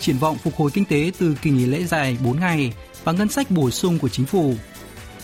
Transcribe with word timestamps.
triển 0.00 0.18
vọng 0.18 0.38
phục 0.38 0.56
hồi 0.56 0.70
kinh 0.74 0.84
tế 0.84 1.12
từ 1.18 1.34
kỳ 1.42 1.50
nghỉ 1.50 1.66
lễ 1.66 1.84
dài 1.84 2.18
4 2.24 2.40
ngày 2.40 2.72
và 3.04 3.12
ngân 3.12 3.28
sách 3.28 3.50
bổ 3.50 3.70
sung 3.70 3.98
của 3.98 4.08
chính 4.08 4.26
phủ. 4.26 4.54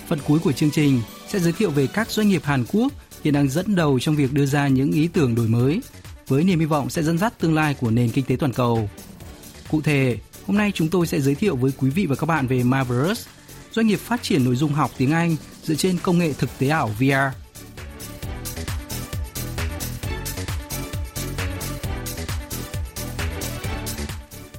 Phần 0.09 0.19
cuối 0.27 0.39
của 0.39 0.53
chương 0.53 0.71
trình 0.71 1.01
sẽ 1.29 1.39
giới 1.39 1.53
thiệu 1.53 1.71
về 1.71 1.87
các 1.87 2.11
doanh 2.11 2.29
nghiệp 2.29 2.43
Hàn 2.45 2.65
Quốc 2.73 2.93
hiện 3.25 3.35
đang 3.35 3.49
dẫn 3.49 3.75
đầu 3.75 4.01
trong 4.01 4.17
việc 4.17 4.33
đưa 4.33 4.47
ra 4.47 4.69
những 4.69 4.93
ý 4.93 5.09
tưởng 5.09 5.35
đổi 5.35 5.49
mới 5.49 5.81
với 6.29 6.45
niềm 6.45 6.61
hy 6.61 6.67
vọng 6.67 6.91
sẽ 6.91 7.03
dẫn 7.03 7.19
dắt 7.19 7.39
tương 7.39 7.55
lai 7.55 7.75
của 7.81 7.91
nền 7.91 8.11
kinh 8.11 8.25
tế 8.25 8.37
toàn 8.37 8.53
cầu. 8.53 8.91
Cụ 9.71 9.81
thể, 9.81 10.19
hôm 10.47 10.57
nay 10.57 10.73
chúng 10.75 10.89
tôi 10.89 11.07
sẽ 11.07 11.21
giới 11.21 11.35
thiệu 11.35 11.57
với 11.57 11.73
quý 11.79 11.91
vị 11.91 12.07
và 12.07 12.17
các 12.17 12.27
bạn 12.27 12.47
về 12.47 12.63
Marvelous, 12.63 13.27
doanh 13.73 13.87
nghiệp 13.87 14.01
phát 14.01 14.23
triển 14.23 14.45
nội 14.45 14.57
dung 14.57 14.73
học 14.73 14.91
tiếng 14.97 15.13
Anh 15.13 15.37
dựa 15.63 15.75
trên 15.75 15.99
công 16.03 16.19
nghệ 16.19 16.33
thực 16.33 16.51
tế 16.59 16.69
ảo 16.69 16.91
VR. 16.99 17.44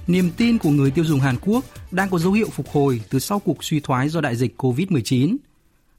Niềm 0.08 0.32
tin 0.38 0.58
của 0.58 0.70
người 0.70 0.92
tiêu 0.92 1.06
dùng 1.06 1.20
Hàn 1.20 1.36
Quốc 1.42 1.66
đang 1.92 2.10
có 2.10 2.20
dấu 2.20 2.34
hiệu 2.34 2.50
phục 2.50 2.68
hồi 2.70 3.02
từ 3.10 3.20
sau 3.20 3.40
cuộc 3.40 3.64
suy 3.64 3.80
thoái 3.80 4.10
do 4.10 4.22
đại 4.22 4.36
dịch 4.36 4.62
COVID-19. 4.62 5.36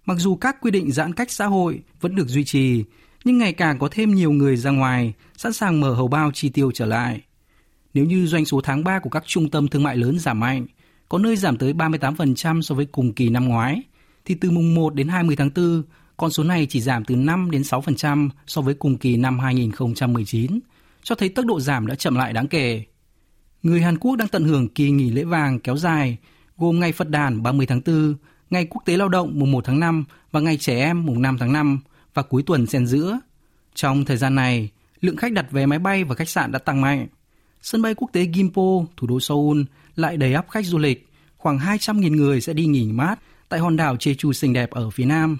Mặc 0.04 0.16
dù 0.18 0.36
các 0.36 0.56
quy 0.60 0.70
định 0.70 0.92
giãn 0.92 1.12
cách 1.12 1.30
xã 1.30 1.46
hội 1.46 1.80
vẫn 2.00 2.14
được 2.14 2.28
duy 2.28 2.44
trì, 2.44 2.84
nhưng 3.24 3.38
ngày 3.38 3.52
càng 3.52 3.78
có 3.78 3.88
thêm 3.90 4.14
nhiều 4.14 4.32
người 4.32 4.56
ra 4.56 4.70
ngoài, 4.70 5.14
sẵn 5.36 5.52
sàng 5.52 5.80
mở 5.80 5.94
hầu 5.94 6.08
bao 6.08 6.30
chi 6.32 6.48
tiêu 6.48 6.70
trở 6.74 6.86
lại. 6.86 7.20
Nếu 7.94 8.04
như 8.04 8.26
doanh 8.26 8.44
số 8.44 8.60
tháng 8.60 8.84
3 8.84 8.98
của 8.98 9.10
các 9.10 9.24
trung 9.26 9.50
tâm 9.50 9.68
thương 9.68 9.82
mại 9.82 9.96
lớn 9.96 10.18
giảm 10.18 10.40
mạnh, 10.40 10.66
có 11.08 11.18
nơi 11.18 11.36
giảm 11.36 11.56
tới 11.56 11.72
38% 11.72 12.62
so 12.62 12.74
với 12.74 12.86
cùng 12.86 13.12
kỳ 13.12 13.28
năm 13.28 13.48
ngoái, 13.48 13.82
thì 14.24 14.34
từ 14.34 14.50
mùng 14.50 14.74
1 14.74 14.94
đến 14.94 15.08
20 15.08 15.36
tháng 15.36 15.50
4, 15.56 15.82
con 16.16 16.30
số 16.30 16.44
này 16.44 16.66
chỉ 16.66 16.80
giảm 16.80 17.04
từ 17.04 17.16
5 17.16 17.50
đến 17.50 17.62
6% 17.62 18.28
so 18.46 18.62
với 18.62 18.74
cùng 18.74 18.98
kỳ 18.98 19.16
năm 19.16 19.38
2019, 19.38 20.60
cho 21.02 21.14
thấy 21.14 21.28
tốc 21.28 21.46
độ 21.46 21.60
giảm 21.60 21.86
đã 21.86 21.94
chậm 21.94 22.14
lại 22.14 22.32
đáng 22.32 22.48
kể. 22.48 22.84
Người 23.66 23.80
Hàn 23.80 23.98
Quốc 23.98 24.16
đang 24.16 24.28
tận 24.28 24.44
hưởng 24.44 24.68
kỳ 24.68 24.90
nghỉ 24.90 25.10
lễ 25.10 25.24
vàng 25.24 25.58
kéo 25.60 25.76
dài, 25.76 26.16
gồm 26.56 26.80
ngày 26.80 26.92
Phật 26.92 27.08
đàn 27.08 27.42
30 27.42 27.66
tháng 27.66 27.80
4, 27.86 28.14
ngày 28.50 28.66
Quốc 28.70 28.82
tế 28.84 28.96
Lao 28.96 29.08
động 29.08 29.38
mùng 29.38 29.52
1 29.52 29.64
tháng 29.64 29.80
5 29.80 30.04
và 30.32 30.40
ngày 30.40 30.56
trẻ 30.56 30.78
em 30.78 31.06
mùng 31.06 31.22
5 31.22 31.38
tháng 31.38 31.52
5 31.52 31.80
và 32.14 32.22
cuối 32.22 32.42
tuần 32.46 32.66
xen 32.66 32.86
giữa. 32.86 33.20
Trong 33.74 34.04
thời 34.04 34.16
gian 34.16 34.34
này, 34.34 34.70
lượng 35.00 35.16
khách 35.16 35.32
đặt 35.32 35.50
vé 35.50 35.66
máy 35.66 35.78
bay 35.78 36.04
và 36.04 36.14
khách 36.14 36.28
sạn 36.28 36.52
đã 36.52 36.58
tăng 36.58 36.80
mạnh. 36.80 37.06
Sân 37.62 37.82
bay 37.82 37.94
quốc 37.94 38.10
tế 38.12 38.26
Gimpo, 38.34 38.62
thủ 38.96 39.06
đô 39.06 39.20
Seoul 39.20 39.62
lại 39.96 40.16
đầy 40.16 40.34
ắp 40.34 40.46
khách 40.50 40.66
du 40.66 40.78
lịch, 40.78 41.08
khoảng 41.36 41.58
200.000 41.58 42.16
người 42.16 42.40
sẽ 42.40 42.52
đi 42.52 42.66
nghỉ 42.66 42.92
mát 42.92 43.18
tại 43.48 43.60
hòn 43.60 43.76
đảo 43.76 43.96
Jeju 43.96 44.32
xinh 44.32 44.52
đẹp 44.52 44.70
ở 44.70 44.90
phía 44.90 45.04
nam. 45.04 45.38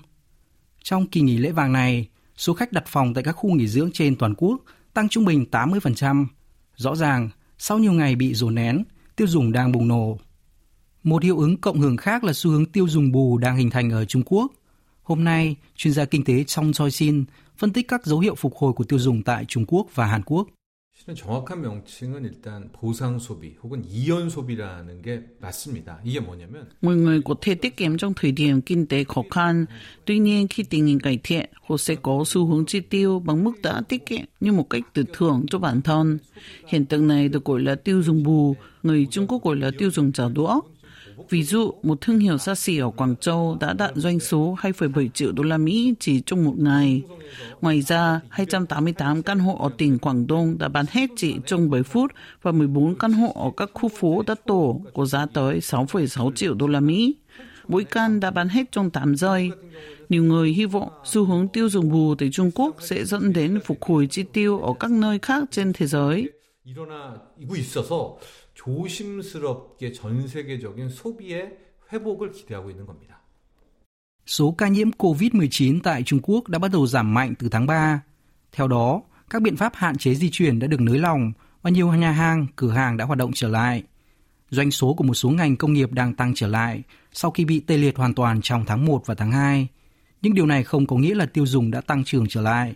Trong 0.83 1.07
kỳ 1.07 1.21
nghỉ 1.21 1.39
lễ 1.39 1.53
vàng 1.53 1.73
này, 1.73 2.09
số 2.37 2.55
khách 2.55 2.73
đặt 2.73 2.85
phòng 2.87 3.15
tại 3.15 3.25
các 3.25 3.33
khu 3.33 3.55
nghỉ 3.55 3.69
dưỡng 3.69 3.91
trên 3.93 4.17
toàn 4.17 4.35
quốc 4.37 4.61
tăng 4.95 5.09
trung 5.09 5.25
bình 5.25 5.45
80%. 5.51 6.27
Rõ 6.77 6.97
ràng, 6.97 7.29
sau 7.58 7.78
nhiều 7.78 7.92
ngày 7.92 8.17
bị 8.17 8.34
dồn 8.34 8.55
nén, 8.55 8.84
tiêu 9.17 9.27
dùng 9.27 9.52
đang 9.52 9.72
bùng 9.72 9.89
nổ. 9.89 10.18
Một 11.02 11.22
hiệu 11.22 11.39
ứng 11.39 11.56
cộng 11.56 11.80
hưởng 11.80 11.96
khác 11.96 12.24
là 12.24 12.33
xu 12.33 12.50
hướng 12.50 12.67
tiêu 12.67 12.89
dùng 12.89 13.12
bù 13.12 13.39
đang 13.39 13.56
hình 13.56 13.70
thành 13.70 13.90
ở 13.90 14.05
Trung 14.05 14.22
Quốc. 14.27 14.52
Hôm 15.02 15.24
nay, 15.24 15.56
chuyên 15.77 15.94
gia 15.94 16.05
kinh 16.05 16.24
tế 16.24 16.44
Trong 16.44 16.72
Choi 16.72 16.90
Shin 16.90 17.24
phân 17.56 17.72
tích 17.72 17.89
các 17.89 18.06
dấu 18.06 18.20
hiệu 18.20 18.34
phục 18.34 18.56
hồi 18.56 18.72
của 18.72 18.84
tiêu 18.84 18.98
dùng 18.98 19.22
tại 19.22 19.44
Trung 19.44 19.64
Quốc 19.68 19.86
và 19.94 20.06
Hàn 20.06 20.22
Quốc. 20.22 20.48
실은 21.02 21.16
정확한 21.16 21.61
명칭은 21.61 22.26
일단 22.26 22.70
보상 22.73 23.17
소비 23.17 23.55
혹은 23.64 23.83
이연 23.86 24.30
소비라는 24.30 25.02
게 25.02 25.23
맞습니다. 25.39 25.99
이게 26.04 26.20
뭐냐면 26.20 26.70
mọi 26.82 26.95
người 26.95 27.22
có 27.26 27.36
thể 27.42 27.55
tiết 27.55 27.77
kiệm 27.77 27.98
trong 27.98 28.14
thời 28.14 28.32
điểm 28.32 28.61
kinh 28.61 28.86
tế 28.86 29.04
khó 29.04 29.23
khăn. 29.32 29.66
Tuy 30.05 30.20
nhiên 30.20 30.48
khi 30.48 30.64
tình 30.64 30.86
hình 30.86 30.99
cải 30.99 31.20
thiện, 31.23 31.49
họ 31.61 31.77
sẽ 31.77 31.95
có 31.95 32.23
xu 32.26 32.45
hướng 32.45 32.66
chi 32.66 32.80
tiêu 32.80 33.20
bằng 33.20 33.44
mức 33.44 33.61
đã 33.64 33.82
tiết 33.89 34.05
kiệm 34.05 34.26
như 34.39 34.52
một 34.52 34.70
cách 34.70 34.82
tự 34.94 35.04
thưởng 35.14 35.45
cho 35.49 35.60
bản 35.60 35.82
thân. 35.82 36.17
Hiện 36.67 36.86
tượng 36.86 37.08
này 37.08 37.30
được 37.30 37.45
gọi 37.45 37.61
là 37.61 37.76
tiêu 37.76 38.04
dùng 38.04 38.23
bù, 38.23 38.55
người 38.83 39.08
Trung 39.11 39.27
Quốc 39.27 39.44
gọi 39.44 39.55
là 39.55 39.72
tiêu 39.77 39.92
dùng 39.92 40.11
trả 40.11 40.30
đũa. 40.30 40.61
Ví 41.31 41.43
dụ, 41.43 41.73
một 41.83 42.01
thương 42.01 42.19
hiệu 42.19 42.39
xa 42.39 42.55
xỉ 42.55 42.79
ở 42.79 42.91
Quảng 42.91 43.17
Châu 43.17 43.57
đã 43.61 43.73
đạt 43.73 43.93
doanh 43.95 44.21
số 44.21 44.57
2,7 44.61 45.09
triệu 45.09 45.33
đô 45.33 45.43
la 45.43 45.59
Mỹ 45.59 45.95
chỉ 46.01 46.21
trong 46.27 46.45
một 46.45 46.55
ngày. 46.59 47.03
Ngoài 47.61 47.83
ra, 47.83 48.21
288 48.29 49.23
căn 49.23 49.39
hộ 49.39 49.57
ở 49.57 49.71
tỉnh 49.79 49.99
Quảng 49.99 50.27
Đông 50.27 50.59
đã 50.59 50.69
bán 50.69 50.87
hết 50.91 51.11
chỉ 51.17 51.35
trong 51.47 51.71
7 51.71 51.83
phút 51.83 52.13
và 52.43 52.53
14 52.53 52.95
căn 52.99 53.13
hộ 53.13 53.33
ở 53.35 53.51
các 53.57 53.71
khu 53.75 53.89
phố 53.89 54.23
đất 54.27 54.41
tổ 54.47 54.81
có 54.95 55.07
giá 55.07 55.27
tới 55.27 55.59
6,6 55.59 56.33
triệu 56.33 56.55
đô 56.55 56.67
la 56.67 56.81
Mỹ. 56.81 57.17
Mỗi 57.69 57.85
căn 57.85 58.21
đã 58.21 58.31
bán 58.31 58.48
hết 58.48 58.73
trong 58.73 58.91
8 58.91 59.17
giây. 59.17 59.51
Nhiều 60.09 60.23
người 60.23 60.51
hy 60.51 60.65
vọng 60.65 60.89
xu 61.05 61.25
hướng 61.25 61.48
tiêu 61.48 61.69
dùng 61.69 61.91
bù 61.91 62.15
tại 62.15 62.29
Trung 62.33 62.51
Quốc 62.55 62.77
sẽ 62.81 63.05
dẫn 63.05 63.33
đến 63.33 63.61
phục 63.65 63.83
hồi 63.83 64.07
chi 64.11 64.23
tiêu 64.33 64.61
ở 64.61 64.73
các 64.81 64.91
nơi 64.91 65.19
khác 65.23 65.45
trên 65.51 65.73
thế 65.73 65.87
giới. 65.87 66.29
일어나고 68.66 68.88
있어서 68.88 69.42
조심스럽게 69.82 69.92
전 69.94 70.27
세계적인 70.27 70.89
소비의 70.89 71.58
회복을 71.92 72.32
기대하고 72.32 72.70
있는 72.70 72.86
겁니다. 72.86 73.22
Số 74.26 74.55
ca 74.58 74.67
nhiễm 74.67 74.92
COVID-19 74.92 75.80
tại 75.83 76.04
Trung 76.04 76.20
Quốc 76.23 76.48
đã 76.48 76.60
bắt 76.60 76.72
đầu 76.72 76.88
giảm 76.88 77.14
mạnh 77.14 77.33
từ 77.39 77.49
tháng 77.49 77.66
3. 77.66 78.02
Theo 78.52 78.67
đó, 78.67 79.02
các 79.30 79.42
biện 79.42 79.58
pháp 79.58 79.76
hạn 79.76 79.98
chế 79.98 80.16
di 80.16 80.30
chuyển 80.30 80.60
đã 80.60 80.67
được 80.67 80.82
nới 80.82 80.99
lỏng 80.99 81.32
và 81.61 81.70
nhiều 81.70 81.94
nhà 81.94 82.11
hàng, 82.11 82.48
cửa 82.55 82.72
hàng 82.72 82.98
đã 82.98 83.05
hoạt 83.05 83.17
động 83.17 83.32
trở 83.33 83.48
lại. 83.48 83.83
Doanh 84.49 84.72
số 84.72 84.94
của 84.94 85.04
một 85.04 85.14
số 85.14 85.30
ngành 85.30 85.58
công 85.58 85.73
nghiệp 85.73 85.92
đang 85.92 86.14
tăng 86.14 86.33
trở 86.36 86.48
lại 86.48 86.83
sau 87.11 87.32
khi 87.32 87.45
bị 87.45 87.60
tê 87.60 87.77
liệt 87.77 87.98
hoàn 87.98 88.14
toàn 88.14 88.42
trong 88.42 88.66
tháng 88.66 88.86
1 88.86 89.05
và 89.05 89.16
tháng 89.16 89.32
2. 89.32 89.67
Nhưng 90.22 90.33
điều 90.33 90.45
này 90.45 90.64
không 90.64 90.88
có 90.88 90.95
nghĩa 90.95 91.16
là 91.16 91.26
tiêu 91.26 91.45
dùng 91.45 91.72
đã 91.72 91.82
tăng 91.82 92.04
trưởng 92.04 92.27
trở 92.27 92.42
lại. 92.42 92.76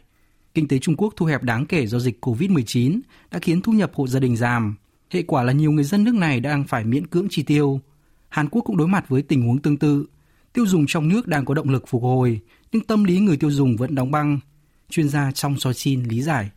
Kinh 0.54 0.68
tế 0.68 0.80
Trung 0.80 0.96
Quốc 0.96 1.14
thu 1.16 1.26
hẹp 1.26 1.44
đáng 1.44 1.66
kể 1.66 1.88
do 1.88 2.00
dịch 2.00 2.26
COVID-19 2.26 3.00
đã 3.32 3.40
khiến 3.40 3.62
thu 3.62 3.72
nhập 3.72 3.92
hộ 3.94 4.08
gia 4.08 4.20
đình 4.20 4.36
giảm. 4.36 4.76
Hệ 5.10 5.24
quả 5.24 5.44
là 5.44 5.54
nhiều 5.54 5.72
người 5.72 5.84
dân 5.84 6.04
nước 6.04 6.16
này 6.16 6.40
đang 6.40 6.64
phải 6.64 6.84
miễn 6.84 7.08
cưỡng 7.08 7.28
chi 7.30 7.44
tiêu. 7.44 7.82
Hàn 8.30 8.50
Quốc 8.50 8.62
cũng 8.62 8.78
đối 8.78 8.88
mặt 8.88 9.10
với 9.10 9.22
tình 9.22 9.42
huống 9.42 9.62
tương 9.62 9.78
tự. 9.78 10.06
Tiêu 10.54 10.66
dùng 10.66 10.86
trong 10.88 11.10
nước 11.10 11.28
đang 11.28 11.46
có 11.46 11.54
động 11.54 11.70
lực 11.70 11.88
phục 11.88 12.04
hồi, 12.04 12.40
nhưng 12.72 12.84
tâm 12.84 13.04
lý 13.04 13.20
người 13.20 13.38
tiêu 13.38 13.52
dùng 13.52 13.76
vẫn 13.78 13.96
đóng 13.96 14.12
băng. 14.12 14.40
Chuyên 14.90 15.10
gia 15.10 15.32
trong 15.32 15.60
soi 15.60 15.74
xin 15.74 16.04
lý 16.04 16.22
giải. 16.22 16.50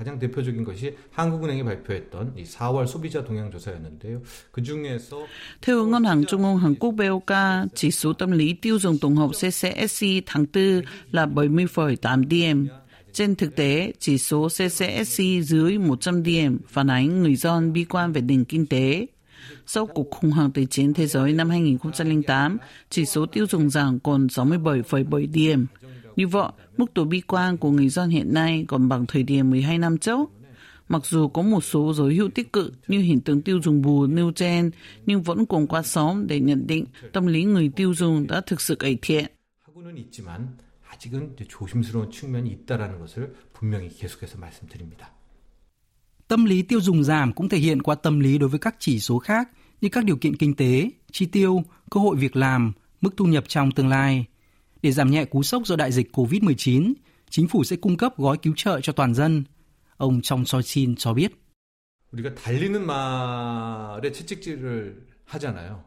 가장 0.00 0.18
대표적인 0.18 0.64
것이 0.64 0.96
한국은행이 1.12 1.62
발표했던 1.62 2.32
이 2.36 2.44
4월 2.44 2.86
소비자 2.86 3.22
동향 3.22 3.50
조사였는데요. 3.50 4.22
그 4.50 4.62
중에서 4.62 5.26
Theo 5.60 5.86
Ngân 5.86 6.04
hàng 6.04 6.24
Trung 6.24 6.42
ương 6.42 6.58
Hàn 6.58 6.74
Quốc 6.74 6.90
BOK, 6.90 7.36
chỉ 7.74 7.90
số 7.90 8.12
tâm 8.12 8.30
lý 8.30 8.52
tiêu 8.52 8.78
dùng 8.78 8.98
tổng 8.98 9.16
hợp 9.16 9.28
CCSC 9.28 10.06
tháng 10.26 10.46
4 10.54 10.82
là 11.10 11.26
70,8 11.26 12.28
điểm. 12.28 12.68
Trên 13.14 13.34
thực 13.34 13.56
tế, 13.56 13.92
chỉ 13.98 14.18
số 14.18 14.48
CCSC 14.48 15.22
dưới 15.42 15.78
100 15.78 16.22
điểm 16.22 16.58
phản 16.68 16.90
ánh 16.90 17.22
người 17.22 17.36
dân 17.36 17.72
bi 17.72 17.84
quan 17.84 18.12
về 18.12 18.20
nền 18.20 18.44
kinh 18.44 18.66
tế. 18.66 19.06
Sau 19.66 19.86
cuộc 19.86 20.10
khủng 20.10 20.30
hoảng 20.30 20.50
tài 20.50 20.66
chính 20.66 20.94
thế 20.94 21.06
giới 21.06 21.32
năm 21.32 21.50
2008, 21.50 22.58
chỉ 22.90 23.04
số 23.04 23.26
tiêu 23.26 23.46
dùng 23.46 23.70
giảm 23.70 23.98
còn 23.98 24.26
67,7 24.26 25.32
điểm. 25.32 25.66
Như 26.16 26.26
vậy, 26.26 26.48
mức 26.76 26.94
độ 26.94 27.04
bi 27.04 27.20
quan 27.20 27.56
của 27.56 27.70
người 27.70 27.88
dân 27.88 28.10
hiện 28.10 28.34
nay 28.34 28.64
còn 28.68 28.88
bằng 28.88 29.06
thời 29.06 29.22
điểm 29.22 29.50
12 29.50 29.78
năm 29.78 29.98
trước. 29.98 30.30
Mặc 30.88 31.06
dù 31.06 31.28
có 31.28 31.42
một 31.42 31.64
số 31.64 31.92
dấu 31.94 32.06
hiệu 32.06 32.28
tích 32.34 32.52
cực 32.52 32.72
như 32.88 32.98
hiện 32.98 33.20
tượng 33.20 33.42
tiêu 33.42 33.60
dùng 33.62 33.82
bù 33.82 34.06
nêu 34.06 34.32
trên, 34.32 34.70
nhưng 35.06 35.22
vẫn 35.22 35.46
còn 35.46 35.66
quá 35.66 35.82
sớm 35.82 36.26
để 36.26 36.40
nhận 36.40 36.66
định 36.66 36.84
tâm 37.12 37.26
lý 37.26 37.44
người 37.44 37.70
tiêu 37.76 37.94
dùng 37.94 38.26
đã 38.26 38.40
thực 38.40 38.60
sự 38.60 38.74
cải 38.74 38.98
thiện. 39.02 39.24
하고는 39.80 39.96
있지만 39.96 40.48
아직은 40.94 41.34
이제 41.34 41.44
조심스러운 41.48 42.10
측면이 42.10 42.50
있다라는 42.50 42.98
것을 42.98 43.34
분명히 43.52 43.88
계속해서 43.88 44.38
말씀드립니다. 44.38 45.14
Tâm 46.28 46.44
lý 46.44 46.62
tiêu 46.62 46.80
dùng 46.80 47.02
giảm 47.04 47.32
cũng 47.32 47.48
thể 47.48 47.58
hiện 47.58 47.82
qua 47.82 47.94
tâm 47.94 48.20
lý 48.20 48.38
đối 48.38 48.48
với 48.48 48.58
các 48.58 48.76
chỉ 48.78 49.00
số 49.00 49.18
khác 49.18 49.48
như 49.80 49.88
các 49.88 50.04
điều 50.04 50.16
kiện 50.16 50.36
kinh 50.36 50.54
tế, 50.56 50.90
chi 51.12 51.26
tiêu, 51.26 51.62
cơ 51.90 52.00
hội 52.00 52.16
việc 52.16 52.36
làm, 52.36 52.72
mức 53.00 53.16
thu 53.16 53.24
nhập 53.24 53.44
trong 53.48 53.70
tương 53.70 53.88
lai. 53.88 54.26
Để 54.82 54.92
giảm 54.92 55.10
nhẹ 55.10 55.24
cú 55.24 55.42
sốc 55.42 55.66
do 55.66 55.76
đại 55.76 55.92
dịch 55.92 56.16
COVID-19, 56.16 56.92
chính 57.30 57.48
phủ 57.48 57.64
sẽ 57.64 57.76
cung 57.76 57.96
cấp 57.96 58.12
gói 58.16 58.36
cứu 58.42 58.54
trợ 58.56 58.80
cho 58.80 58.92
toàn 58.92 59.14
dân. 59.14 59.44
Ông 59.96 60.20
Trong 60.22 60.44
Soi 60.44 60.62
Shin 60.62 60.96
cho 60.96 61.14
biết. 61.14 61.32
우리가 62.12 62.34
달리는 62.34 62.84
말에 62.84 64.10
채찍질을 64.12 65.06
하잖아요. 65.24 65.84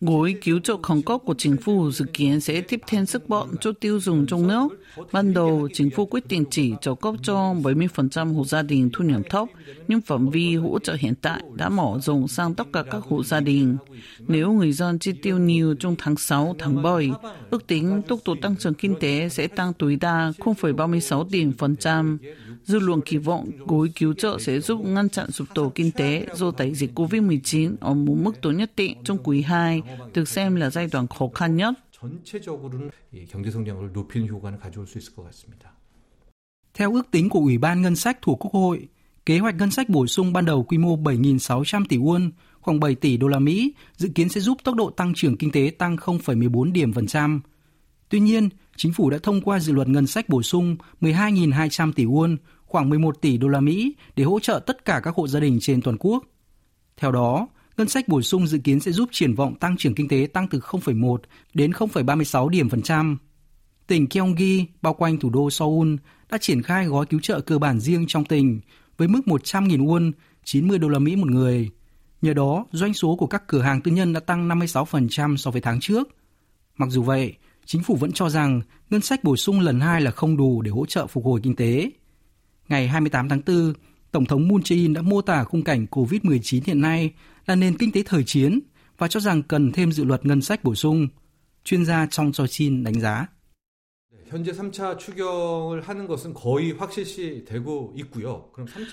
Gói 0.00 0.36
cứu 0.42 0.60
trợ 0.60 0.76
khẩn 0.82 1.02
cấp 1.02 1.20
của 1.24 1.34
chính 1.38 1.56
phủ 1.56 1.90
dự 1.90 2.04
kiến 2.12 2.40
sẽ 2.40 2.60
tiếp 2.60 2.80
thêm 2.86 3.06
sức 3.06 3.28
bọn 3.28 3.48
cho 3.60 3.72
tiêu 3.72 4.00
dùng 4.00 4.26
trong 4.26 4.48
nước. 4.48 4.68
Ban 5.12 5.34
đầu, 5.34 5.68
chính 5.72 5.90
phủ 5.90 6.06
quyết 6.06 6.28
định 6.28 6.44
chỉ 6.50 6.72
trợ 6.80 6.94
cấp 6.94 7.14
cho 7.22 7.54
70% 7.54 8.34
hộ 8.34 8.44
gia 8.44 8.62
đình 8.62 8.90
thu 8.92 9.04
nhập 9.04 9.20
thấp, 9.30 9.48
nhưng 9.88 10.00
phạm 10.00 10.30
vi 10.30 10.56
hỗ 10.56 10.78
trợ 10.78 10.96
hiện 10.98 11.14
tại 11.22 11.42
đã 11.54 11.68
mở 11.68 11.98
rộng 12.02 12.28
sang 12.28 12.54
tất 12.54 12.64
cả 12.72 12.82
các 12.90 13.02
hộ 13.02 13.22
gia 13.22 13.40
đình. 13.40 13.76
Nếu 14.18 14.52
người 14.52 14.72
dân 14.72 14.98
chi 14.98 15.12
tiêu 15.12 15.38
nhiều 15.38 15.74
trong 15.74 15.94
tháng 15.98 16.16
6, 16.16 16.56
tháng 16.58 16.82
7, 16.82 17.10
ước 17.50 17.66
tính 17.66 18.02
tốc 18.08 18.18
độ 18.24 18.34
tăng 18.42 18.56
trưởng 18.56 18.74
kinh 18.74 18.94
tế 19.00 19.28
sẽ 19.28 19.46
tăng 19.46 19.72
tối 19.72 19.96
đa 19.96 20.32
0,36 20.38 21.28
điểm 21.30 21.52
phần 21.58 21.76
trăm. 21.76 22.18
Dư 22.65 22.79
luận 22.79 23.01
kỳ 23.01 23.17
vọng 23.17 23.51
gói 23.67 23.87
cứu 23.95 24.13
trợ 24.13 24.37
sẽ 24.39 24.59
giúp 24.59 24.81
ngăn 24.85 25.09
chặn 25.09 25.31
sụp 25.31 25.47
đổ 25.55 25.69
kinh 25.69 25.91
tế 25.91 26.27
do 26.33 26.51
đại 26.57 26.75
dịch 26.75 26.91
COVID-19 26.99 27.75
ở 27.79 27.93
một 27.93 28.15
mức 28.21 28.41
độ 28.41 28.51
nhất 28.51 28.71
định 28.75 28.97
trong 29.03 29.17
quý 29.23 29.41
2, 29.41 29.81
được 30.13 30.27
xem 30.27 30.55
là 30.55 30.69
giai 30.69 30.87
đoạn 30.91 31.07
khó 31.07 31.29
khăn 31.33 31.55
nhất. 31.55 31.73
전체적으로는 32.01 32.91
경제 33.31 33.51
성장을 33.51 33.91
높이는 33.93 34.27
효과는 34.27 34.59
가져올 34.59 34.87
수 34.87 34.97
있을 34.99 35.15
것 35.15 35.23
같습니다. 35.23 35.73
Theo 36.73 36.93
ước 36.93 37.11
tính 37.11 37.29
của 37.29 37.39
Ủy 37.39 37.57
ban 37.57 37.81
Ngân 37.81 37.95
sách 37.95 38.21
thuộc 38.21 38.39
Quốc 38.39 38.53
hội, 38.53 38.87
kế 39.25 39.39
hoạch 39.39 39.55
ngân 39.55 39.71
sách 39.71 39.89
bổ 39.89 40.07
sung 40.07 40.33
ban 40.33 40.45
đầu 40.45 40.63
quy 40.63 40.77
mô 40.77 40.97
7.600 40.97 41.85
tỷ 41.89 41.97
won, 41.97 42.29
khoảng 42.61 42.79
7 42.79 42.95
tỷ 42.95 43.17
đô 43.17 43.27
la 43.27 43.39
Mỹ, 43.39 43.73
dự 43.97 44.09
kiến 44.15 44.29
sẽ 44.29 44.41
giúp 44.41 44.57
tốc 44.63 44.75
độ 44.75 44.89
tăng 44.89 45.13
trưởng 45.13 45.37
kinh 45.37 45.51
tế 45.51 45.71
tăng 45.77 45.95
0,14 45.95 46.71
điểm 46.71 46.93
phần 46.93 47.07
trăm. 47.07 47.41
Tuy 48.10 48.20
nhiên, 48.20 48.48
chính 48.76 48.92
phủ 48.92 49.10
đã 49.10 49.18
thông 49.22 49.40
qua 49.40 49.60
dự 49.60 49.72
luật 49.72 49.88
ngân 49.88 50.06
sách 50.06 50.28
bổ 50.28 50.42
sung 50.42 50.76
12.200 51.00 51.92
tỷ 51.92 52.04
won, 52.04 52.36
khoảng 52.64 52.88
11 52.88 53.20
tỷ 53.20 53.38
đô 53.38 53.48
la 53.48 53.60
Mỹ 53.60 53.94
để 54.16 54.24
hỗ 54.24 54.40
trợ 54.40 54.60
tất 54.66 54.84
cả 54.84 55.00
các 55.04 55.14
hộ 55.14 55.28
gia 55.28 55.40
đình 55.40 55.58
trên 55.60 55.82
toàn 55.82 55.96
quốc. 56.00 56.24
Theo 56.96 57.12
đó, 57.12 57.48
ngân 57.76 57.88
sách 57.88 58.08
bổ 58.08 58.22
sung 58.22 58.46
dự 58.46 58.58
kiến 58.58 58.80
sẽ 58.80 58.92
giúp 58.92 59.08
triển 59.12 59.34
vọng 59.34 59.54
tăng 59.54 59.76
trưởng 59.76 59.94
kinh 59.94 60.08
tế 60.08 60.26
tăng 60.32 60.48
từ 60.48 60.58
0,1 60.58 61.16
đến 61.54 61.70
0,36 61.70 62.48
điểm 62.48 62.68
phần 62.68 62.82
trăm. 62.82 63.18
Tỉnh 63.86 64.06
Gyeonggi, 64.10 64.64
bao 64.82 64.94
quanh 64.94 65.18
thủ 65.18 65.30
đô 65.30 65.50
Seoul, 65.50 65.94
đã 66.30 66.38
triển 66.38 66.62
khai 66.62 66.86
gói 66.86 67.06
cứu 67.06 67.20
trợ 67.20 67.40
cơ 67.40 67.58
bản 67.58 67.80
riêng 67.80 68.04
trong 68.08 68.24
tỉnh 68.24 68.60
với 68.96 69.08
mức 69.08 69.20
100.000 69.26 69.86
won, 69.86 70.12
90 70.44 70.78
đô 70.78 70.88
la 70.88 70.98
Mỹ 70.98 71.16
một 71.16 71.30
người. 71.30 71.70
Nhờ 72.22 72.34
đó, 72.34 72.66
doanh 72.72 72.94
số 72.94 73.16
của 73.16 73.26
các 73.26 73.46
cửa 73.46 73.60
hàng 73.60 73.80
tư 73.80 73.90
nhân 73.90 74.12
đã 74.12 74.20
tăng 74.20 74.48
56% 74.48 75.36
so 75.36 75.50
với 75.50 75.60
tháng 75.60 75.80
trước. 75.80 76.08
Mặc 76.76 76.88
dù 76.90 77.02
vậy, 77.02 77.34
chính 77.64 77.82
phủ 77.82 77.96
vẫn 77.96 78.12
cho 78.12 78.28
rằng 78.28 78.60
ngân 78.90 79.00
sách 79.00 79.24
bổ 79.24 79.36
sung 79.36 79.60
lần 79.60 79.80
hai 79.80 80.00
là 80.00 80.10
không 80.10 80.36
đủ 80.36 80.62
để 80.62 80.70
hỗ 80.70 80.86
trợ 80.86 81.06
phục 81.06 81.24
hồi 81.24 81.40
kinh 81.42 81.56
tế. 81.56 81.90
Ngày 82.68 82.88
28 82.88 83.28
tháng 83.28 83.40
4, 83.46 83.72
Tổng 84.12 84.24
thống 84.24 84.48
Moon 84.48 84.60
Jae-in 84.60 84.94
đã 84.94 85.02
mô 85.02 85.22
tả 85.22 85.44
khung 85.44 85.62
cảnh 85.62 85.86
COVID-19 85.90 86.60
hiện 86.66 86.80
nay 86.80 87.10
là 87.46 87.54
nền 87.54 87.78
kinh 87.78 87.92
tế 87.92 88.02
thời 88.06 88.24
chiến 88.24 88.60
và 88.98 89.08
cho 89.08 89.20
rằng 89.20 89.42
cần 89.42 89.72
thêm 89.72 89.92
dự 89.92 90.04
luật 90.04 90.26
ngân 90.26 90.42
sách 90.42 90.64
bổ 90.64 90.74
sung. 90.74 91.08
Chuyên 91.64 91.84
gia 91.84 92.06
trong 92.10 92.32
cho 92.32 92.46
Chin 92.46 92.84
đánh 92.84 93.00
giá. 93.00 93.26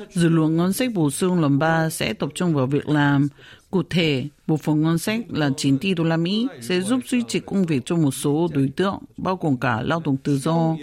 Dự 0.10 0.30
luật 0.30 0.52
ngân 0.52 0.74
sách 0.74 0.94
bổ 0.94 1.10
sung 1.10 1.42
lần 1.42 1.60
3 1.60 1.90
sẽ 1.90 2.14
tập 2.14 2.30
trung 2.36 2.54
vào 2.54 2.68
việc 2.68 2.90
làm 2.90 3.28
Cụ 3.72 3.84
thể, 3.90 4.28
bộ 4.48 4.58
phận 4.58 4.82
ngân 4.82 4.98
sách 4.98 5.22
là 5.30 5.50
9 5.58 5.78
tỷ 5.78 5.94
đô 5.94 6.04
la 6.04 6.18
Mỹ 6.18 6.48
sẽ 6.62 6.82
giúp 6.82 7.00
duy 7.08 7.24
trì 7.28 7.40
công 7.40 7.66
việc 7.66 7.86
cho 7.86 7.96
một 7.96 8.12
số 8.12 8.48
đối 8.54 8.70
tượng, 8.76 8.98
bao 9.18 9.36
gồm 9.42 9.58
cả 9.58 9.82
lao 9.82 10.02
động 10.06 10.18
tự 10.18 10.38
do. 10.38 10.76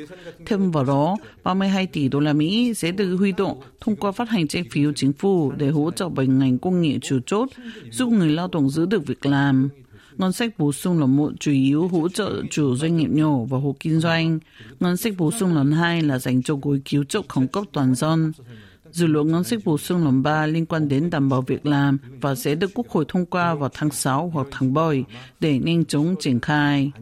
Thêm 0.47 0.71
vào 0.71 0.85
đó, 0.85 1.17
32 1.43 1.87
tỷ 1.87 2.09
đô 2.09 2.21
la 2.21 2.33
Mỹ 2.33 2.75
sẽ 2.75 2.93
được 2.93 3.17
huy 3.17 3.33
động 3.33 3.61
thông 3.81 3.97
qua 3.97 4.13
phát 4.13 4.29
hành 4.29 4.49
trái 4.49 4.65
phiếu 4.71 4.93
chính 4.93 5.13
phủ 5.13 5.53
để 5.53 5.71
hỗ 5.71 5.91
trợ 5.91 6.09
bệnh 6.09 6.39
ngành 6.39 6.59
công 6.59 6.81
nghệ 6.81 6.99
chủ 7.03 7.19
chốt, 7.27 7.49
giúp 7.91 8.09
người 8.09 8.31
lao 8.31 8.49
động 8.53 8.71
giữ 8.71 8.87
được 8.87 9.07
việc 9.07 9.27
làm. 9.27 9.69
Ngân 10.17 10.33
sách 10.33 10.59
bổ 10.59 10.73
sung 10.73 11.01
là 11.01 11.07
một 11.07 11.33
chủ 11.41 11.53
yếu 11.53 11.89
hỗ 11.89 12.09
trợ 12.09 12.43
chủ 12.51 12.77
doanh 12.77 12.97
nghiệp 12.97 13.11
nhỏ 13.11 13.39
và 13.49 13.59
hộ 13.59 13.77
kinh 13.81 14.01
doanh. 14.01 14.39
Ngân 14.81 14.97
sách 14.97 15.15
bổ 15.19 15.31
sung 15.31 15.55
lần 15.55 15.73
hai 15.73 16.03
là 16.03 16.19
dành 16.19 16.43
cho 16.43 16.57
gói 16.63 16.81
cứu 16.85 17.05
trợ 17.05 17.23
khẩn 17.29 17.47
cấp 17.47 17.65
toàn 17.73 17.95
dân. 17.95 18.33
Dự 18.94 19.06
luật 19.06 19.26
ngân 19.26 19.44
sách 19.44 19.61
bổ 19.64 19.79
sung 19.79 20.05
lần 20.05 20.23
3 20.23 20.46
liên 20.46 20.67
quan 20.67 20.88
đến 20.88 21.11
đảm 21.11 21.29
bảo 21.29 21.43
việc 21.43 21.67
làm 21.67 21.99
và 22.20 22.35
sẽ 22.35 22.55
được 22.55 22.70
Quốc 22.75 22.88
hội 22.88 23.05
thông 23.08 23.26
qua 23.26 23.55
vào 23.55 23.70
tháng 23.73 23.91
6 23.91 24.31
hoặc 24.35 24.46
tháng 24.50 24.75
7 24.75 25.05
để 25.41 25.58
nhanh 25.58 25.85
chóng 25.85 26.14
triển 26.20 26.41
khai. 26.41 26.93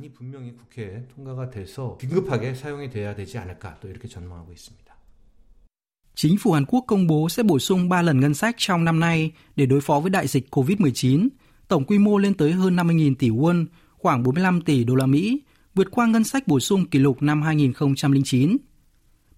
Chính 6.14 6.38
phủ 6.38 6.52
Hàn 6.52 6.64
Quốc 6.64 6.84
công 6.86 7.06
bố 7.06 7.28
sẽ 7.28 7.42
bổ 7.42 7.58
sung 7.58 7.88
3 7.88 8.02
lần 8.02 8.20
ngân 8.20 8.34
sách 8.34 8.54
trong 8.58 8.84
năm 8.84 9.00
nay 9.00 9.32
để 9.56 9.66
đối 9.66 9.80
phó 9.80 10.00
với 10.00 10.10
đại 10.10 10.26
dịch 10.26 10.46
COVID-19, 10.50 11.28
tổng 11.68 11.84
quy 11.84 11.98
mô 11.98 12.18
lên 12.18 12.34
tới 12.34 12.52
hơn 12.52 12.76
50.000 12.76 13.14
tỷ 13.18 13.30
won, 13.30 13.66
khoảng 13.96 14.22
45 14.22 14.60
tỷ 14.60 14.84
đô 14.84 14.94
la 14.94 15.06
Mỹ, 15.06 15.40
vượt 15.74 15.90
qua 15.90 16.06
ngân 16.06 16.24
sách 16.24 16.48
bổ 16.48 16.60
sung 16.60 16.86
kỷ 16.86 16.98
lục 16.98 17.22
năm 17.22 17.42
2009. 17.42 18.56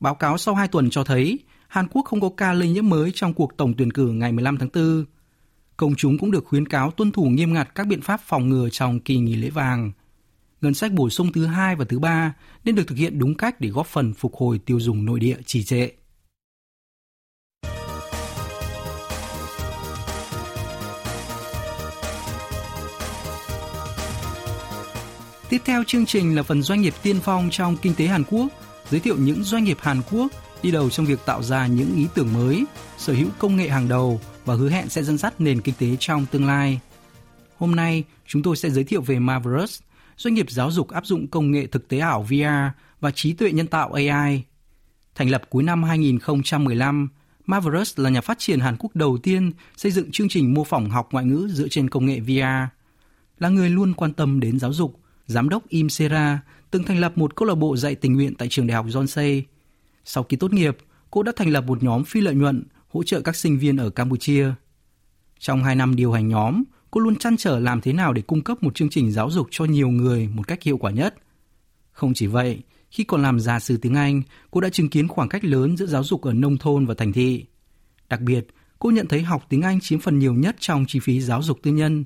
Báo 0.00 0.14
cáo 0.14 0.38
sau 0.38 0.54
2 0.54 0.68
tuần 0.68 0.90
cho 0.90 1.04
thấy 1.04 1.38
Hàn 1.74 1.88
Quốc 1.88 2.04
không 2.04 2.20
có 2.20 2.30
ca 2.36 2.52
lây 2.52 2.68
nhiễm 2.68 2.88
mới 2.88 3.12
trong 3.14 3.34
cuộc 3.34 3.56
tổng 3.56 3.74
tuyển 3.78 3.92
cử 3.92 4.08
ngày 4.08 4.32
15 4.32 4.58
tháng 4.58 4.68
4. 4.74 5.04
Công 5.76 5.94
chúng 5.94 6.18
cũng 6.18 6.30
được 6.30 6.44
khuyến 6.46 6.68
cáo 6.68 6.90
tuân 6.90 7.12
thủ 7.12 7.24
nghiêm 7.24 7.52
ngặt 7.52 7.74
các 7.74 7.86
biện 7.86 8.00
pháp 8.00 8.20
phòng 8.24 8.48
ngừa 8.48 8.68
trong 8.68 9.00
kỳ 9.00 9.16
nghỉ 9.16 9.34
lễ 9.36 9.50
vàng. 9.50 9.92
Ngân 10.60 10.74
sách 10.74 10.92
bổ 10.92 11.10
sung 11.10 11.32
thứ 11.32 11.46
hai 11.46 11.76
và 11.76 11.84
thứ 11.84 11.98
ba 11.98 12.34
nên 12.64 12.74
được 12.74 12.82
thực 12.86 12.98
hiện 12.98 13.18
đúng 13.18 13.34
cách 13.34 13.60
để 13.60 13.68
góp 13.68 13.86
phần 13.86 14.14
phục 14.14 14.34
hồi 14.34 14.58
tiêu 14.58 14.80
dùng 14.80 15.04
nội 15.04 15.20
địa 15.20 15.36
trì 15.46 15.64
trệ. 15.64 15.88
Tiếp 25.48 25.58
theo 25.64 25.84
chương 25.86 26.06
trình 26.06 26.36
là 26.36 26.42
phần 26.42 26.62
doanh 26.62 26.80
nghiệp 26.80 26.94
tiên 27.02 27.20
phong 27.22 27.48
trong 27.50 27.76
kinh 27.76 27.94
tế 27.94 28.06
Hàn 28.06 28.24
Quốc, 28.30 28.46
giới 28.90 29.00
thiệu 29.00 29.16
những 29.18 29.42
doanh 29.42 29.64
nghiệp 29.64 29.78
Hàn 29.80 30.00
Quốc 30.10 30.32
đi 30.64 30.70
đầu 30.70 30.90
trong 30.90 31.06
việc 31.06 31.19
tạo 31.26 31.43
ra 31.43 31.66
những 31.66 31.96
ý 31.96 32.06
tưởng 32.14 32.32
mới, 32.32 32.64
sở 32.99 33.12
hữu 33.12 33.28
công 33.38 33.56
nghệ 33.56 33.69
hàng 33.69 33.88
đầu 33.88 34.20
và 34.44 34.55
hứa 34.55 34.70
hẹn 34.70 34.88
sẽ 34.88 35.02
dẫn 35.02 35.19
dắt 35.19 35.40
nền 35.40 35.61
kinh 35.61 35.75
tế 35.78 35.87
trong 36.00 36.26
tương 36.31 36.46
lai. 36.46 36.81
Hôm 37.58 37.76
nay, 37.76 38.05
chúng 38.26 38.43
tôi 38.43 38.56
sẽ 38.56 38.70
giới 38.70 38.84
thiệu 38.84 39.00
về 39.00 39.19
Marvelous, 39.19 39.81
doanh 40.16 40.34
nghiệp 40.34 40.50
giáo 40.50 40.70
dục 40.70 40.90
áp 40.90 41.06
dụng 41.06 41.26
công 41.26 41.50
nghệ 41.50 41.66
thực 41.66 41.88
tế 41.88 41.99
ảo 41.99 42.22
VR 42.22 42.76
và 43.00 43.11
trí 43.11 43.32
tuệ 43.32 43.52
nhân 43.52 43.66
tạo 43.66 43.93
AI. 43.93 44.43
Thành 45.14 45.31
lập 45.31 45.43
cuối 45.50 45.62
năm 45.62 45.82
2015, 45.82 47.08
Marvelous 47.46 47.99
là 47.99 48.10
nhà 48.10 48.20
phát 48.20 48.38
triển 48.38 48.60
Hàn 48.60 48.76
Quốc 48.78 48.90
đầu 48.96 49.19
tiên 49.22 49.52
xây 49.76 49.93
dựng 49.93 50.10
chương 50.12 50.28
trình 50.28 50.55
mô 50.55 50.64
phỏng 50.64 50.90
học 50.90 51.08
ngoại 51.12 51.25
ngữ 51.25 51.49
dựa 51.50 51.69
trên 51.69 51.90
công 51.90 52.06
nghệ 52.06 52.20
VR. 52.20 52.72
Là 53.38 53.49
người 53.49 53.70
luôn 53.70 53.94
quan 53.94 54.12
tâm 54.12 54.40
đến 54.40 54.58
giáo 54.58 54.72
dục, 54.72 55.00
giám 55.26 55.49
đốc 55.49 55.69
Im 55.69 55.90
Sera 55.90 56.40
từng 56.70 56.84
thành 56.84 57.00
lập 57.00 57.19
một 57.19 57.36
câu 57.36 57.48
lạc 57.48 57.55
bộ 57.55 57.77
dạy 57.77 57.94
tình 57.94 58.12
nguyện 58.12 58.34
tại 58.34 58.48
trường 58.48 58.67
đại 58.67 58.74
học 58.74 58.86
Yonsei. 58.94 59.44
Sau 60.05 60.23
khi 60.23 60.37
tốt 60.37 60.53
nghiệp, 60.53 60.77
cô 61.11 61.23
đã 61.23 61.32
thành 61.37 61.51
lập 61.51 61.65
một 61.67 61.82
nhóm 61.82 62.05
phi 62.05 62.20
lợi 62.20 62.34
nhuận 62.34 62.65
hỗ 62.89 63.03
trợ 63.03 63.20
các 63.20 63.37
sinh 63.37 63.58
viên 63.58 63.77
ở 63.77 63.91
Campuchia. 63.91 64.53
Trong 65.39 65.65
hai 65.65 65.77
năm 65.77 65.96
điều 65.96 66.13
hành 66.13 66.29
nhóm, 66.29 66.63
cô 66.91 67.01
luôn 67.01 67.17
chăn 67.17 67.37
trở 67.37 67.61
làm 67.61 67.81
thế 67.81 67.93
nào 67.93 68.13
để 68.13 68.23
cung 68.23 68.43
cấp 68.43 68.63
một 68.63 68.75
chương 68.75 68.91
trình 68.91 69.13
giáo 69.13 69.31
dục 69.31 69.46
cho 69.51 69.65
nhiều 69.65 69.89
người 69.89 70.29
một 70.29 70.49
cách 70.49 70.63
hiệu 70.63 70.79
quả 70.79 70.91
nhất. 70.91 71.15
Không 71.93 72.15
chỉ 72.15 72.27
vậy, 72.27 72.63
khi 72.91 73.05
còn 73.05 73.23
làm 73.23 73.41
gia 73.41 73.61
sư 73.61 73.77
tiếng 73.77 73.94
Anh, 73.94 74.23
cô 74.51 74.61
đã 74.61 74.69
chứng 74.69 74.89
kiến 74.89 75.08
khoảng 75.08 75.29
cách 75.29 75.44
lớn 75.44 75.77
giữa 75.77 75.87
giáo 75.87 76.05
dục 76.05 76.23
ở 76.23 76.32
nông 76.32 76.58
thôn 76.58 76.87
và 76.87 76.94
thành 76.94 77.13
thị. 77.13 77.44
Đặc 78.08 78.20
biệt, 78.20 78.46
cô 78.79 78.91
nhận 78.91 79.06
thấy 79.06 79.23
học 79.23 79.46
tiếng 79.49 79.63
Anh 79.63 79.81
chiếm 79.81 80.01
phần 80.01 80.19
nhiều 80.19 80.34
nhất 80.34 80.56
trong 80.58 80.84
chi 80.89 80.99
phí 81.01 81.20
giáo 81.20 81.43
dục 81.43 81.58
tư 81.63 81.70
nhân. 81.70 82.05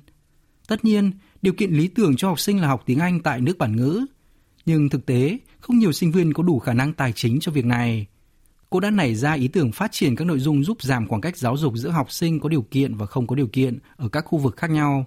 Tất 0.67 0.85
nhiên, 0.85 1.11
điều 1.41 1.53
kiện 1.53 1.73
lý 1.73 1.87
tưởng 1.87 2.15
cho 2.15 2.27
học 2.27 2.39
sinh 2.39 2.61
là 2.61 2.67
học 2.67 2.83
tiếng 2.85 2.99
Anh 2.99 3.19
tại 3.19 3.41
nước 3.41 3.57
bản 3.57 3.75
ngữ. 3.75 4.05
Nhưng 4.69 4.89
thực 4.89 5.05
tế, 5.05 5.37
không 5.59 5.79
nhiều 5.79 5.91
sinh 5.91 6.11
viên 6.11 6.33
có 6.33 6.43
đủ 6.43 6.59
khả 6.59 6.73
năng 6.73 6.93
tài 6.93 7.11
chính 7.11 7.39
cho 7.39 7.51
việc 7.51 7.65
này. 7.65 8.05
Cô 8.69 8.79
đã 8.79 8.89
nảy 8.89 9.15
ra 9.15 9.33
ý 9.33 9.47
tưởng 9.47 9.71
phát 9.71 9.91
triển 9.91 10.15
các 10.15 10.25
nội 10.25 10.39
dung 10.39 10.63
giúp 10.63 10.81
giảm 10.81 11.07
khoảng 11.07 11.21
cách 11.21 11.37
giáo 11.37 11.57
dục 11.57 11.73
giữa 11.75 11.89
học 11.89 12.11
sinh 12.11 12.39
có 12.39 12.49
điều 12.49 12.61
kiện 12.61 12.95
và 12.95 13.05
không 13.05 13.27
có 13.27 13.35
điều 13.35 13.47
kiện 13.47 13.79
ở 13.95 14.09
các 14.09 14.25
khu 14.25 14.37
vực 14.37 14.57
khác 14.57 14.71
nhau. 14.71 15.05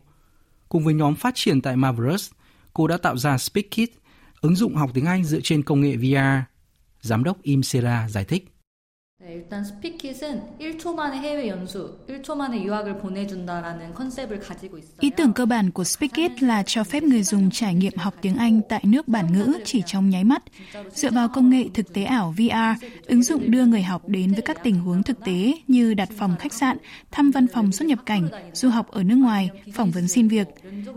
Cùng 0.69 0.85
với 0.85 0.95
nhóm 0.95 1.15
phát 1.15 1.35
triển 1.35 1.61
tại 1.61 1.77
Marvelous, 1.77 2.31
cô 2.73 2.87
đã 2.87 2.97
tạo 2.97 3.17
ra 3.17 3.39
SpeakKit, 3.39 3.91
ứng 4.41 4.57
dụng 4.57 4.75
học 4.75 4.91
tiếng 4.95 5.07
Anh 5.07 5.25
dựa 5.25 5.41
trên 5.41 5.63
công 5.63 5.81
nghệ 5.81 5.97
VR. 5.97 6.51
Giám 7.01 7.25
đốc 7.25 7.43
Im 7.43 7.63
Sera 7.63 8.09
giải 8.09 8.25
thích. 8.25 8.52
네, 9.22 9.34
일단 9.34 9.66
스피킷은 9.66 10.58
1초 10.60 10.94
만에 10.94 11.18
해외 11.18 11.48
연수, 11.48 12.06
1초 12.08 12.36
만에 12.38 12.64
유학을 12.64 13.00
보내준다라는 13.00 13.96
컨셉을 13.96 14.40
가지고 14.40 14.78
있어요. 14.78 14.98
Ý 15.02 15.10
tưởng 15.10 15.34
cơ 15.34 15.46
bản 15.46 15.72
của 15.72 15.84
Speakit 15.84 16.44
là 16.44 16.64
cho 16.64 16.84
phép 16.84 17.04
người 17.04 17.24
dùng 17.24 17.50
trải 17.52 17.76
nghiệm 17.76 17.94
học 17.98 18.14
tiếng 18.22 18.36
Anh 18.36 18.62
tại 18.70 18.82
nước 18.84 19.08
bản 19.08 19.34
ngữ 19.34 19.54
chỉ 19.66 19.84
trong 19.86 20.10
nháy 20.10 20.24
mắt. 20.24 20.44
Dựa 20.94 21.12
vào 21.12 21.28
công 21.30 21.50
nghệ 21.50 21.66
thực 21.74 21.94
tế 21.94 22.04
ảo 22.04 22.36
VR, 22.38 22.84
ứng 23.06 23.24
dụng 23.24 23.52
đưa 23.52 23.66
người 23.66 23.82
học 23.82 24.10
đến 24.10 24.32
với 24.34 24.42
các 24.42 24.64
tình 24.64 24.76
huống 24.76 25.04
thực 25.04 25.26
tế 25.26 25.54
như 25.68 25.94
đặt 25.94 26.10
phòng 26.18 26.36
khách 26.40 26.54
sạn, 26.54 26.78
thăm 27.12 27.32
văn 27.32 27.48
phòng 27.54 27.72
xuất 27.72 27.86
nhập 27.86 28.00
cảnh, 28.06 28.30
du 28.54 28.70
học 28.70 28.88
ở 28.92 29.04
nước 29.04 29.16
ngoài, 29.16 29.50
phỏng 29.74 29.92
vấn 29.92 30.08
xin 30.08 30.28
việc. 30.28 30.48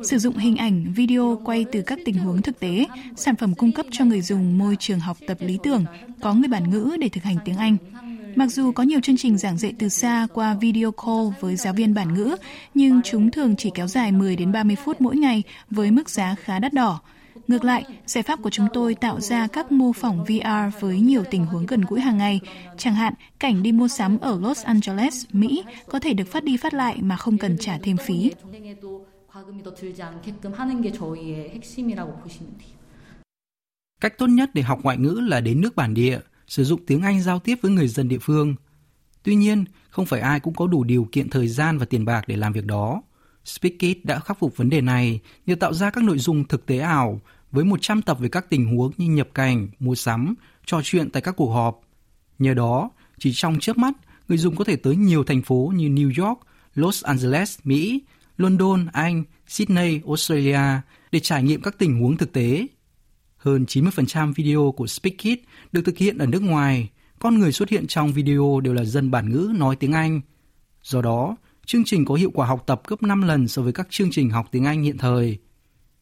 Sử 0.02 0.19
dụng 0.19 0.37
hình 0.37 0.57
ảnh, 0.57 0.92
video 0.97 1.40
quay 1.45 1.64
từ 1.73 1.83
các 1.83 1.99
tình 2.04 2.19
huống 2.19 2.42
thực 2.42 2.61
tế, 2.61 2.87
sản 3.16 3.37
phẩm 3.37 3.54
cung 3.54 3.73
cấp 3.73 3.87
cho 3.90 4.04
người 4.04 4.21
dùng 4.21 4.59
môi 4.59 4.76
trường 4.76 5.00
học 5.00 5.16
tập 5.26 5.38
lý 5.40 5.59
tưởng, 5.62 5.85
có 6.21 6.35
người 6.35 6.49
bản 6.49 6.71
ngữ 6.71 6.97
để 7.00 7.09
thực 7.09 7.25
hành 7.25 7.37
tiếng 7.45 7.57
Anh. 7.57 7.76
Mặc 8.36 8.48
dù 8.48 8.72
có 8.72 8.84
nhiều 8.84 9.00
chương 9.00 9.18
trình 9.18 9.38
giảng 9.38 9.58
dạy 9.58 9.74
từ 9.80 9.89
xa 9.89 10.27
qua 10.34 10.54
video 10.54 10.92
call 10.92 11.30
với 11.39 11.56
giáo 11.56 11.74
viên 11.74 11.94
bản 11.94 12.13
ngữ, 12.13 12.36
nhưng 12.74 13.01
chúng 13.01 13.32
thường 13.32 13.56
chỉ 13.56 13.72
kéo 13.74 13.88
dài 13.88 14.12
10 14.12 14.36
đến 14.36 14.51
30 14.51 14.75
phút 14.75 15.01
mỗi 15.01 15.15
ngày 15.15 15.44
với 15.70 15.92
mức 15.92 16.10
giá 16.10 16.36
khá 16.44 16.60
đắt 16.60 16.74
đỏ. 16.74 17.00
Ngược 17.48 17.63
lại, 17.63 17.84
giải 18.06 18.24
pháp 18.24 18.39
của 18.42 18.50
chúng 18.50 18.68
tôi 18.74 18.96
tạo 18.96 19.22
ra 19.22 19.48
các 19.48 19.72
mô 19.72 19.94
phỏng 19.94 20.24
VR 20.24 20.80
với 20.80 21.00
nhiều 21.00 21.24
tình 21.32 21.46
huống 21.46 21.65
gần 21.65 21.82
gũi 21.82 22.01
hàng 22.01 22.18
ngày. 22.18 22.39
Chẳng 22.77 22.96
hạn, 22.96 23.13
cảnh 23.39 23.63
đi 23.63 23.72
mua 23.72 23.88
sắm 23.88 24.18
ở 24.18 24.39
Los 24.39 24.63
Angeles, 24.63 25.25
Mỹ 25.32 25.63
có 25.88 26.00
thể 26.00 26.13
được 26.13 26.27
phát 26.32 26.44
đi 26.44 26.58
phát 26.58 26.74
lại 26.74 26.98
mà 27.01 27.18
không 27.18 27.38
cần 27.38 27.58
trả 27.58 27.77
thêm 27.77 27.98
phí. 27.98 28.32
Cách 34.01 34.18
tốt 34.18 34.27
nhất 34.27 34.50
để 34.54 34.62
học 34.62 34.80
ngoại 34.84 34.98
ngữ 34.98 35.22
là 35.24 35.42
đến 35.42 35.62
nước 35.62 35.75
bản 35.75 35.94
địa, 35.94 36.20
sử 36.48 36.64
dụng 36.64 36.86
tiếng 36.86 37.02
Anh 37.02 37.22
giao 37.22 37.40
tiếp 37.40 37.56
với 37.62 37.72
người 37.72 37.88
dân 37.88 38.08
địa 38.08 38.20
phương. 38.20 38.56
Tuy 39.24 39.36
nhiên, 39.36 39.66
không 39.90 40.06
phải 40.06 40.20
ai 40.20 40.40
cũng 40.40 40.54
có 40.54 40.68
đủ 40.68 40.84
điều 40.84 41.08
kiện 41.12 41.30
thời 41.30 41.48
gian 41.48 41.78
và 41.78 41.86
tiền 41.86 42.06
bạc 42.06 42.28
để 42.28 42.36
làm 42.36 42.54
việc 42.54 42.66
đó. 42.66 43.02
Speakit 43.46 44.06
đã 44.06 44.20
khắc 44.20 44.40
phục 44.40 44.58
vấn 44.58 44.70
đề 44.70 44.82
này 44.82 45.20
nhờ 45.46 45.56
tạo 45.56 45.74
ra 45.74 45.90
các 45.90 46.04
nội 46.04 46.18
dung 46.18 46.48
thực 46.48 46.66
tế 46.66 46.80
ảo 46.80 47.22
với 47.52 47.66
100 47.66 48.02
tập 48.02 48.18
về 48.20 48.30
các 48.30 48.50
tình 48.50 48.66
huống 48.66 48.92
như 48.98 49.06
nhập 49.06 49.28
cảnh, 49.34 49.68
mua 49.80 49.96
sắm, 49.96 50.36
trò 50.66 50.82
chuyện 50.84 51.10
tại 51.10 51.22
các 51.22 51.36
cuộc 51.38 51.54
họp. 51.54 51.82
Nhờ 52.40 52.54
đó, 52.54 52.90
chỉ 53.20 53.32
trong 53.34 53.60
chớp 53.60 53.78
mắt, 53.78 53.94
người 54.28 54.38
dùng 54.38 54.56
có 54.56 54.64
thể 54.64 54.75
tới 54.75 54.96
nhiều 54.96 55.24
thành 55.24 55.42
phố 55.42 55.72
như 55.75 55.90
New 55.90 56.25
York, 56.25 56.40
Los 56.75 57.04
Angeles, 57.04 57.60
Mỹ, 57.64 58.02
London, 58.38 58.88
Anh, 58.94 59.24
Sydney, 59.48 60.02
Australia 60.08 60.82
để 61.12 61.20
trải 61.20 61.44
nghiệm 61.44 61.62
các 61.62 61.78
tình 61.78 62.02
huống 62.02 62.18
thực 62.18 62.34
tế. 62.34 62.68
Hơn 63.46 63.66
90% 63.68 64.34
video 64.34 64.74
của 64.78 64.88
Speakit 64.88 65.40
được 65.72 65.82
thực 65.86 65.98
hiện 65.98 66.18
ở 66.18 66.25
nước 66.25 66.42
ngoài. 66.42 66.90
Con 67.20 67.40
người 67.40 67.52
xuất 67.52 67.70
hiện 67.70 67.88
trong 67.88 68.14
video 68.14 68.60
đều 68.64 68.74
là 68.74 68.84
dân 68.84 69.12
bản 69.12 69.30
ngữ 69.30 69.52
nói 69.56 69.75
tiếng 69.75 69.92
Anh. 69.92 70.22
Do 70.84 71.02
đó, 71.02 71.36
chương 71.66 71.84
trình 71.84 72.06
có 72.06 72.16
hiệu 72.16 72.32
quả 72.34 72.48
học 72.48 72.64
tập 72.68 72.82
gấp 72.88 73.04
5 73.04 73.22
lần 73.22 73.48
so 73.48 73.62
với 73.62 73.74
các 73.74 73.88
chương 73.90 74.12
trình 74.12 74.30
học 74.30 74.48
tiếng 74.52 74.66
Anh 74.66 74.84
hiện 74.84 74.98
thời. 74.98 75.38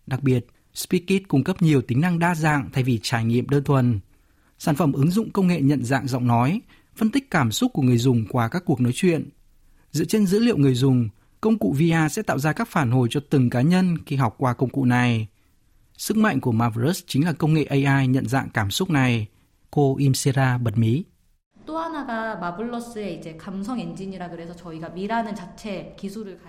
Đặc 0.08 0.24
biệt, 0.24 0.46
Speakit 0.74 1.28
cung 1.28 1.44
cấp 1.44 1.62
nhiều 1.62 1.82
tính 1.82 2.02
năng 2.02 2.20
đa 2.20 2.36
dạng 2.36 2.70
thay 2.74 2.84
vì 2.84 3.00
trải 3.04 3.26
nghiệm 3.26 3.50
đơn 3.50 3.64
thuần. 3.64 4.00
Sản 4.60 4.76
phẩm 4.76 4.94
ứng 4.94 5.12
dụng 5.12 5.32
công 5.32 5.48
nghệ 5.48 5.62
nhận 5.62 5.84
dạng 5.84 6.08
giọng 6.08 6.28
nói, 6.28 6.62
phân 6.96 7.10
tích 7.10 7.32
cảm 7.32 7.52
xúc 7.52 7.72
của 7.74 7.82
người 7.82 7.98
dùng 7.98 8.26
qua 8.30 8.48
các 8.48 8.64
cuộc 8.66 8.82
nói 8.82 8.92
chuyện. 8.96 9.30
Dựa 9.92 10.06
trên 10.06 10.26
dữ 10.26 10.40
liệu 10.40 10.58
người 10.58 10.76
dùng, 10.76 11.10
công 11.42 11.60
cụ 11.60 11.76
VR 11.80 12.12
sẽ 12.12 12.22
tạo 12.22 12.40
ra 12.40 12.54
các 12.54 12.68
phản 12.68 12.92
hồi 12.92 13.08
cho 13.12 13.20
từng 13.30 13.50
cá 13.50 13.62
nhân 13.62 13.98
khi 14.06 14.16
học 14.16 14.36
qua 14.38 14.54
công 14.54 14.70
cụ 14.70 14.86
này. 14.86 15.28
Sức 15.98 16.18
mạnh 16.18 16.40
của 16.40 16.52
Marvelous 16.52 17.04
chính 17.08 17.26
là 17.26 17.34
công 17.34 17.54
nghệ 17.54 17.64
AI 17.64 18.08
nhận 18.08 18.28
dạng 18.28 18.50
cảm 18.54 18.72
xúc 18.72 18.90
này. 18.90 19.28
Cô 19.72 19.98
Imsera 19.98 20.58
bật 20.58 20.78
mí. 20.78 21.04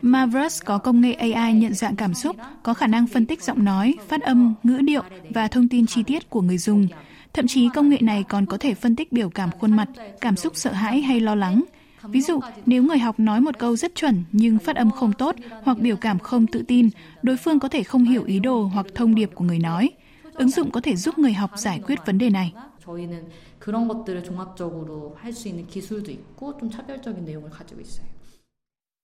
Mavrus 0.03 0.63
có 0.65 0.79
công 0.79 1.01
nghệ 1.01 1.13
AI 1.13 1.53
nhận 1.53 1.75
dạng 1.75 1.97
cảm 1.97 2.15
xúc, 2.15 2.37
có 2.63 2.75
khả 2.75 2.87
năng 2.87 3.07
phân 3.07 3.27
tích 3.27 3.43
giọng 3.43 3.65
nói, 3.65 3.95
phát 4.09 4.23
âm, 4.23 4.55
ngữ 4.63 4.77
điệu 4.77 5.03
và 5.31 5.49
thông 5.49 5.69
tin 5.69 5.87
chi 5.87 6.03
tiết 6.03 6.31
của 6.31 6.41
người 6.41 6.59
dùng. 6.59 6.89
Thậm 7.33 7.47
chí 7.47 7.69
công 7.75 7.89
nghệ 7.89 7.99
này 8.01 8.25
còn 8.29 8.47
có 8.47 8.57
thể 8.57 8.75
phân 8.75 8.97
tích 8.97 9.13
biểu 9.13 9.31
cảm 9.31 9.51
khuôn 9.61 9.77
mặt, 9.77 9.89
cảm 10.21 10.37
xúc 10.37 10.53
sợ 10.57 10.73
hãi 10.73 11.01
hay 11.01 11.21
lo 11.21 11.35
lắng, 11.35 11.65
Ví 12.04 12.22
dụ, 12.22 12.40
nếu 12.66 12.84
người 12.84 12.98
học 12.98 13.20
nói 13.20 13.42
một 13.42 13.60
câu 13.60 13.76
rất 13.76 13.96
chuẩn 13.96 14.24
nhưng 14.32 14.60
phát 14.60 14.76
âm 14.76 14.92
không 14.92 15.14
tốt 15.14 15.36
hoặc 15.64 15.78
biểu 15.80 15.96
cảm 15.96 16.20
không 16.20 16.48
tự 16.48 16.64
tin, 16.68 16.90
đối 17.22 17.38
phương 17.38 17.60
có 17.60 17.68
thể 17.70 17.84
không 17.84 18.04
hiểu 18.04 18.24
ý 18.24 18.40
đồ 18.40 18.64
hoặc 18.64 18.86
thông 18.96 19.16
điệp 19.16 19.30
của 19.36 19.44
người 19.44 19.60
nói. 19.60 19.90
Ứng 20.34 20.50
dụng 20.50 20.72
có 20.72 20.82
thể 20.82 20.96
giúp 20.96 21.18
người 21.18 21.34
học 21.34 21.52
giải 21.56 21.82
quyết 21.88 22.00
vấn 22.06 22.18
đề 22.18 22.30
này. 22.30 22.54
저희는 22.90 23.30
그런 23.60 23.88
것들을 23.88 24.24
종합적으로 24.24 25.16
할 25.22 25.34
수 25.34 25.48
있는 25.50 25.68
기술도 25.68 26.12
있고 26.12 26.58
좀 26.58 26.70
차별적인 26.70 27.26
내용을 27.26 27.50
가지고 27.50 27.82
있어요. 27.82 28.10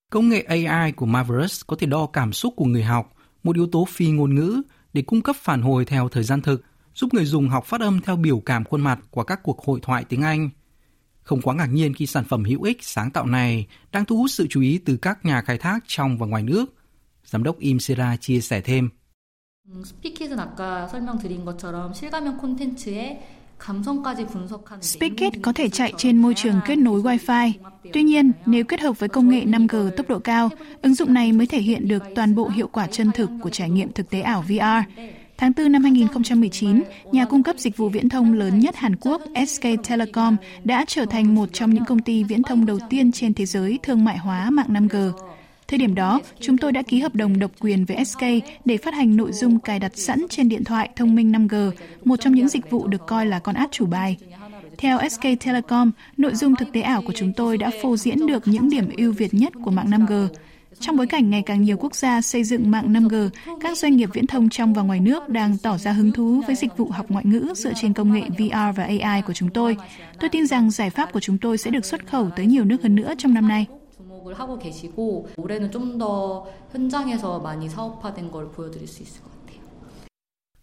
Công 0.09 0.29
nghệ 0.29 0.45
AI 0.47 0.91
của 0.91 1.05
Marvelous 1.05 1.61
có 1.67 1.75
thể 1.79 1.87
đo 1.87 2.05
cảm 2.13 2.33
xúc 2.33 2.53
của 2.55 2.65
người 2.65 2.83
học, 2.83 3.13
một 3.43 3.55
yếu 3.55 3.67
tố 3.67 3.85
phi 3.89 4.11
ngôn 4.11 4.35
ngữ, 4.35 4.61
để 4.93 5.01
cung 5.01 5.21
cấp 5.21 5.35
phản 5.39 5.61
hồi 5.61 5.85
theo 5.85 6.09
thời 6.09 6.23
gian 6.23 6.41
thực, 6.41 6.63
giúp 6.95 7.13
người 7.13 7.25
dùng 7.25 7.49
học 7.49 7.65
phát 7.65 7.81
âm 7.81 8.01
theo 8.01 8.15
biểu 8.15 8.39
cảm 8.39 8.63
khuôn 8.63 8.81
mặt 8.81 8.99
qua 9.11 9.23
các 9.23 9.39
cuộc 9.43 9.65
hội 9.65 9.79
thoại 9.81 10.05
tiếng 10.09 10.21
Anh. 10.21 10.49
Không 11.21 11.41
quá 11.41 11.55
ngạc 11.55 11.65
nhiên 11.65 11.93
khi 11.93 12.05
sản 12.05 12.23
phẩm 12.23 12.43
hữu 12.43 12.63
ích 12.63 12.83
sáng 12.83 13.11
tạo 13.11 13.25
này 13.25 13.67
đang 13.91 14.05
thu 14.05 14.17
hút 14.17 14.31
sự 14.31 14.47
chú 14.49 14.61
ý 14.61 14.77
từ 14.85 14.97
các 14.97 15.25
nhà 15.25 15.41
khai 15.41 15.57
thác 15.57 15.79
trong 15.87 16.17
và 16.17 16.27
ngoài 16.27 16.43
nước. 16.43 16.65
Giám 17.25 17.43
đốc 17.43 17.59
Im 17.59 17.79
Sera 17.79 18.17
chia 18.17 18.41
sẻ 18.41 18.61
thêm. 18.61 18.89
스피킷은 19.83 20.39
아까 20.39 20.87
설명드린 20.87 21.43
것처럼 21.43 21.91
실감형 21.93 22.37
콘텐츠에 22.37 23.19
Speakit 24.81 25.33
có 25.41 25.53
thể 25.53 25.69
chạy 25.69 25.93
trên 25.97 26.17
môi 26.17 26.33
trường 26.33 26.59
kết 26.65 26.75
nối 26.75 27.01
Wi-Fi. 27.01 27.51
Tuy 27.93 28.03
nhiên, 28.03 28.31
nếu 28.45 28.63
kết 28.63 28.79
hợp 28.79 28.99
với 28.99 29.09
công 29.09 29.29
nghệ 29.29 29.45
5G 29.45 29.89
tốc 29.89 30.09
độ 30.09 30.19
cao, 30.19 30.49
ứng 30.81 30.93
dụng 30.93 31.13
này 31.13 31.31
mới 31.31 31.47
thể 31.47 31.61
hiện 31.61 31.87
được 31.87 32.03
toàn 32.15 32.35
bộ 32.35 32.49
hiệu 32.49 32.67
quả 32.67 32.87
chân 32.87 33.11
thực 33.11 33.29
của 33.41 33.49
trải 33.49 33.69
nghiệm 33.69 33.91
thực 33.91 34.09
tế 34.09 34.21
ảo 34.21 34.41
VR. 34.41 34.99
Tháng 35.40 35.52
4 35.56 35.72
năm 35.72 35.82
2019, 35.82 36.82
nhà 37.12 37.24
cung 37.24 37.42
cấp 37.42 37.58
dịch 37.58 37.76
vụ 37.76 37.88
viễn 37.88 38.08
thông 38.08 38.32
lớn 38.32 38.58
nhất 38.58 38.76
Hàn 38.76 38.96
Quốc 38.96 39.22
SK 39.46 39.62
Telecom 39.88 40.36
đã 40.64 40.84
trở 40.88 41.04
thành 41.06 41.34
một 41.34 41.48
trong 41.52 41.74
những 41.74 41.84
công 41.84 41.98
ty 41.98 42.24
viễn 42.24 42.42
thông 42.42 42.66
đầu 42.66 42.78
tiên 42.90 43.12
trên 43.12 43.34
thế 43.34 43.46
giới 43.46 43.78
thương 43.82 44.04
mại 44.04 44.18
hóa 44.18 44.50
mạng 44.50 44.66
5G. 44.68 45.12
Thời 45.68 45.78
điểm 45.78 45.94
đó, 45.94 46.20
chúng 46.40 46.58
tôi 46.58 46.72
đã 46.72 46.82
ký 46.82 47.00
hợp 47.00 47.14
đồng 47.14 47.38
độc 47.38 47.50
quyền 47.60 47.84
với 47.84 48.04
SK 48.04 48.20
để 48.64 48.76
phát 48.76 48.94
hành 48.94 49.16
nội 49.16 49.32
dung 49.32 49.58
cài 49.58 49.78
đặt 49.78 49.92
sẵn 49.94 50.26
trên 50.30 50.48
điện 50.48 50.64
thoại 50.64 50.90
thông 50.96 51.14
minh 51.14 51.32
5G, 51.32 51.70
một 52.04 52.20
trong 52.20 52.34
những 52.34 52.48
dịch 52.48 52.70
vụ 52.70 52.86
được 52.86 53.06
coi 53.06 53.26
là 53.26 53.38
con 53.38 53.54
át 53.54 53.72
chủ 53.72 53.86
bài. 53.86 54.16
Theo 54.78 54.98
SK 55.08 55.22
Telecom, 55.44 55.90
nội 56.16 56.34
dung 56.34 56.56
thực 56.56 56.72
tế 56.72 56.80
ảo 56.80 57.02
của 57.02 57.12
chúng 57.16 57.32
tôi 57.32 57.58
đã 57.58 57.70
phô 57.82 57.96
diễn 57.96 58.26
được 58.26 58.48
những 58.48 58.70
điểm 58.70 58.84
ưu 58.96 59.12
việt 59.12 59.34
nhất 59.34 59.52
của 59.64 59.70
mạng 59.70 59.90
5G. 59.90 60.28
Trong 60.79 60.97
bối 60.97 61.07
cảnh 61.07 61.29
ngày 61.29 61.43
càng 61.45 61.61
nhiều 61.61 61.77
quốc 61.77 61.95
gia 61.95 62.21
xây 62.21 62.43
dựng 62.43 62.71
mạng 62.71 62.93
5G, 62.93 63.29
các 63.61 63.77
doanh 63.77 63.95
nghiệp 63.95 64.09
viễn 64.13 64.27
thông 64.27 64.49
trong 64.49 64.73
và 64.73 64.81
ngoài 64.81 64.99
nước 64.99 65.29
đang 65.29 65.57
tỏ 65.57 65.77
ra 65.77 65.91
hứng 65.91 66.11
thú 66.11 66.41
với 66.47 66.55
dịch 66.55 66.77
vụ 66.77 66.89
học 66.91 67.05
ngoại 67.09 67.25
ngữ 67.25 67.53
dựa 67.55 67.71
trên 67.75 67.93
công 67.93 68.13
nghệ 68.13 68.21
VR 68.37 68.77
và 68.77 68.83
AI 68.83 69.21
của 69.21 69.33
chúng 69.33 69.49
tôi. 69.49 69.77
Tôi 70.19 70.29
tin 70.29 70.47
rằng 70.47 70.71
giải 70.71 70.89
pháp 70.89 71.13
của 71.13 71.19
chúng 71.19 71.37
tôi 71.37 71.57
sẽ 71.57 71.71
được 71.71 71.85
xuất 71.85 72.07
khẩu 72.07 72.29
tới 72.35 72.45
nhiều 72.45 72.63
nước 72.63 72.83
hơn 72.83 72.95
nữa 72.95 73.13
trong 73.17 73.33
năm 73.33 73.47
nay. 73.47 73.67
주목을 74.25 74.33
하고 74.39 74.57
계시고 74.59 75.29
올해는 75.37 75.71
좀 75.71 75.97
더 75.97 76.47
현장에서 76.73 77.39
많이 77.39 77.69
사업화된 77.69 78.31
걸 78.31 78.51
보여드릴 78.51 78.87
수 78.87 79.03
있을 79.03 79.21
것 79.21 79.29
같아요. 79.31 79.61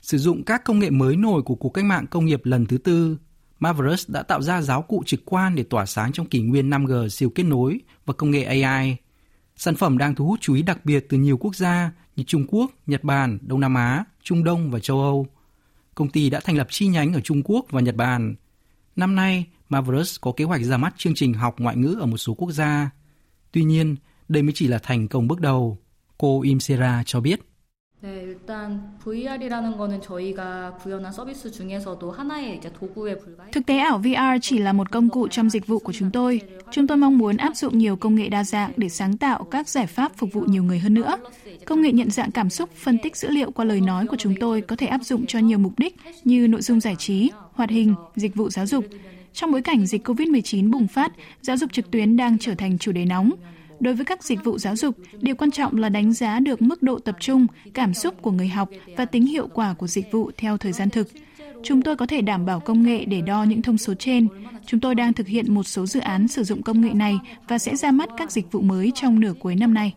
Sử 0.01 0.19
dụng 0.19 0.45
các 0.45 0.65
công 0.65 0.79
nghệ 0.79 0.91
mới 0.91 1.17
nổi 1.17 1.43
của 1.43 1.55
cuộc 1.55 1.69
cách 1.69 1.85
mạng 1.85 2.07
công 2.11 2.27
nghiệp 2.27 2.41
lần 2.45 2.67
thứ 2.67 2.79
tư, 2.79 3.19
Marvelous 3.59 4.11
đã 4.11 4.23
tạo 4.23 4.43
ra 4.43 4.63
giáo 4.63 4.83
cụ 4.83 5.03
trực 5.07 5.21
quan 5.25 5.55
để 5.55 5.63
tỏa 5.63 5.87
sáng 5.87 6.13
trong 6.13 6.27
kỷ 6.27 6.41
nguyên 6.41 6.71
5G 6.71 7.09
siêu 7.09 7.31
kết 7.31 7.43
nối 7.43 7.81
và 8.07 8.15
công 8.15 8.31
nghệ 8.31 8.45
AI. 8.45 8.97
Sản 9.58 9.76
phẩm 9.76 9.98
đang 9.98 10.16
thu 10.16 10.26
hút 10.26 10.40
chú 10.42 10.54
ý 10.54 10.62
đặc 10.62 10.86
biệt 10.86 11.06
từ 11.10 11.18
nhiều 11.18 11.38
quốc 11.38 11.56
gia 11.56 11.92
như 12.16 12.24
Trung 12.28 12.46
Quốc, 12.48 12.72
Nhật 12.88 13.04
Bản, 13.04 13.38
Đông 13.42 13.60
Nam 13.60 13.76
Á, 13.76 14.04
Trung 14.24 14.44
Đông 14.44 14.72
và 14.72 14.80
châu 14.80 15.02
Âu. 15.02 15.28
Công 15.96 16.10
ty 16.10 16.30
đã 16.30 16.40
thành 16.40 16.58
lập 16.58 16.68
chi 16.70 16.88
nhánh 16.88 17.14
ở 17.14 17.22
Trung 17.22 17.42
Quốc 17.46 17.66
và 17.70 17.82
Nhật 17.82 17.96
Bản. 17.96 18.36
Năm 18.96 19.16
nay, 19.16 19.46
Marvelous 19.70 20.18
có 20.22 20.32
kế 20.32 20.46
hoạch 20.46 20.62
ra 20.62 20.78
mắt 20.78 20.94
chương 20.98 21.16
trình 21.16 21.34
học 21.34 21.56
ngoại 21.58 21.76
ngữ 21.76 21.98
ở 22.00 22.06
một 22.06 22.18
số 22.18 22.34
quốc 22.34 22.52
gia. 22.52 22.90
Tuy 23.52 23.64
nhiên, 23.64 23.96
đây 24.28 24.44
mới 24.44 24.52
chỉ 24.56 24.68
là 24.68 24.80
thành 24.84 25.08
công 25.08 25.28
bước 25.28 25.40
đầu. 25.40 25.78
Cô 26.18 26.42
Imsera 26.42 27.04
cho 27.06 27.20
biết. 27.20 27.40
네, 28.03 28.21
일단 28.25 28.99
VR이라는 28.99 29.77
거는 29.77 30.01
저희가 30.01 30.77
구현한 30.83 31.13
서비스 31.13 31.53
중에서도 31.53 32.11
하나의 32.11 32.57
이제 32.57 32.73
도구에 32.73 33.17
불과해. 33.17 33.51
Thực 33.53 33.67
tế 33.67 33.79
ảo 33.79 33.99
VR 33.99 34.39
chỉ 34.41 34.59
là 34.59 34.73
một 34.73 34.91
công 34.91 35.09
cụ 35.09 35.29
trong 35.29 35.51
dịch 35.51 35.67
vụ 35.67 35.79
của 35.79 35.93
chúng 35.93 36.11
tôi. 36.11 36.41
Chúng 36.71 36.87
tôi 36.87 36.97
mong 36.99 37.19
muốn 37.19 37.37
áp 37.37 37.57
dụng 37.57 37.79
nhiều 37.79 37.97
công 37.97 38.15
nghệ 38.15 38.29
đa 38.29 38.45
dạng 38.45 38.73
để 38.77 38.89
sáng 38.89 39.17
tạo 39.17 39.45
các 39.45 39.69
giải 39.69 39.87
pháp 39.87 40.13
phục 40.17 40.33
vụ 40.33 40.41
nhiều 40.41 40.65
người 40.65 40.79
hơn 40.79 40.95
nữa. 40.95 41.17
Công 41.67 41.83
nghệ 41.83 41.93
nhận 41.93 42.11
dạng 42.11 42.31
cảm 42.31 42.51
xúc, 42.51 42.71
phân 42.77 42.99
tích 42.99 43.17
dữ 43.17 43.31
liệu 43.31 43.51
qua 43.51 43.65
lời 43.65 43.81
nói 43.81 44.07
của 44.07 44.17
chúng 44.17 44.35
tôi 44.41 44.61
có 44.61 44.77
thể 44.77 44.87
áp 44.87 45.01
dụng 45.03 45.27
cho 45.27 45.39
nhiều 45.39 45.59
mục 45.59 45.73
đích 45.77 45.97
như 46.25 46.49
nội 46.49 46.63
dung 46.63 46.81
giải 46.81 46.97
trí, 46.99 47.31
hoạt 47.53 47.71
hình, 47.71 47.95
dịch 48.17 48.35
vụ 48.35 48.51
giáo 48.51 48.67
dục. 48.67 48.85
Trong 49.33 49.53
bối 49.53 49.63
cảnh 49.63 49.87
dịch 49.87 50.09
COVID-19 50.09 50.71
bùng 50.71 50.89
phát, 50.89 51.13
giáo 51.41 51.57
dục 51.57 51.73
trực 51.73 51.91
tuyến 51.91 52.17
đang 52.17 52.39
trở 52.39 52.55
thành 52.55 52.79
chủ 52.79 52.93
đề 52.93 53.05
nóng. 53.05 53.31
Đối 53.81 53.95
với 53.95 54.05
các 54.05 54.25
dịch 54.25 54.45
vụ 54.45 54.59
giáo 54.59 54.77
dục, 54.77 54.97
điều 55.13 55.37
quan 55.37 55.51
trọng 55.51 55.77
là 55.77 55.89
đánh 55.89 56.13
giá 56.13 56.41
được 56.41 56.63
mức 56.63 56.83
độ 56.83 56.99
tập 56.99 57.17
trung, 57.21 57.47
cảm 57.75 57.95
xúc 57.95 58.15
của 58.23 58.31
người 58.31 58.49
học 58.49 58.69
và 58.97 59.05
tính 59.05 59.27
hiệu 59.27 59.49
quả 59.55 59.75
của 59.75 59.87
dịch 59.87 60.13
vụ 60.13 60.31
theo 60.37 60.57
thời 60.57 60.73
gian 60.73 60.91
thực. 60.91 61.09
Chúng 61.63 61.83
tôi 61.83 61.97
có 61.97 62.07
thể 62.07 62.21
đảm 62.21 62.47
bảo 62.47 62.61
công 62.61 62.83
nghệ 62.83 63.05
để 63.05 63.21
đo 63.21 63.45
những 63.45 63.63
thông 63.63 63.79
số 63.79 63.95
trên. 63.95 64.29
Chúng 64.67 64.81
tôi 64.81 64.95
đang 64.95 65.13
thực 65.13 65.27
hiện 65.27 65.55
một 65.55 65.63
số 65.63 65.87
dự 65.87 66.01
án 66.01 66.29
sử 66.29 66.45
dụng 66.45 66.63
công 66.63 66.81
nghệ 66.81 66.91
này 66.93 67.19
và 67.49 67.59
sẽ 67.59 67.77
ra 67.77 67.91
mắt 67.91 68.09
các 68.17 68.33
dịch 68.33 68.53
vụ 68.53 68.61
mới 68.61 68.93
trong 68.95 69.21
nửa 69.21 69.33
cuối 69.41 69.55
năm 69.55 69.75
nay. 69.75 69.95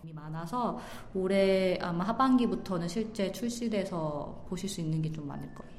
올해 1.15 1.77
아마 1.81 2.03
하반기부터는 2.03 2.87
실제 2.89 3.31
출시돼서 3.31 4.45
보실 4.49 4.69
수 4.69 4.81
있는 4.81 5.01
게 5.01 5.11
좀 5.11 5.27
많을 5.27 5.43
거예요. 5.55 5.78